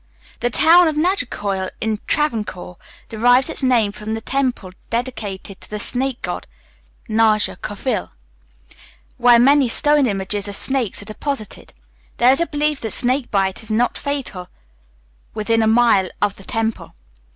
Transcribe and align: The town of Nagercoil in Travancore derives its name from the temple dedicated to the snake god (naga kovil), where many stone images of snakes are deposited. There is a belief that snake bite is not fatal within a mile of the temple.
The 0.39 0.49
town 0.49 0.87
of 0.87 0.95
Nagercoil 0.97 1.69
in 1.79 1.99
Travancore 2.07 2.77
derives 3.07 3.49
its 3.51 3.61
name 3.61 3.91
from 3.91 4.15
the 4.15 4.19
temple 4.21 4.71
dedicated 4.89 5.61
to 5.61 5.69
the 5.69 5.77
snake 5.77 6.23
god 6.23 6.47
(naga 7.07 7.55
kovil), 7.57 8.09
where 9.17 9.37
many 9.37 9.69
stone 9.69 10.07
images 10.07 10.47
of 10.47 10.55
snakes 10.55 11.03
are 11.03 11.05
deposited. 11.05 11.73
There 12.17 12.31
is 12.31 12.41
a 12.41 12.47
belief 12.47 12.81
that 12.81 12.89
snake 12.89 13.29
bite 13.29 13.61
is 13.61 13.69
not 13.69 13.95
fatal 13.95 14.49
within 15.35 15.61
a 15.61 15.67
mile 15.67 16.09
of 16.19 16.35
the 16.35 16.45
temple. 16.45 16.95